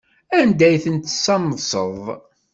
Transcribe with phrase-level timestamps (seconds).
[0.39, 2.01] Anda ay ten-tessamseḍ?